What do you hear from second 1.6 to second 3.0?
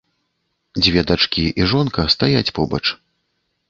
і жонка стаяць побач.